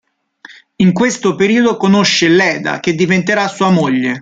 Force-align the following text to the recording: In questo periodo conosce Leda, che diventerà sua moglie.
In 0.77 0.93
questo 0.93 1.35
periodo 1.35 1.77
conosce 1.77 2.27
Leda, 2.27 2.79
che 2.79 2.95
diventerà 2.95 3.47
sua 3.47 3.69
moglie. 3.69 4.19